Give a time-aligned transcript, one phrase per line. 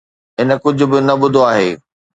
[0.39, 1.69] هن ڪجهه به نه ٻڌو آهي.